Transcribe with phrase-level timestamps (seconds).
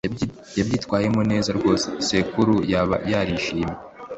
[0.57, 3.75] Yabyitwayemo neza rwose sekuru yaba yarishimye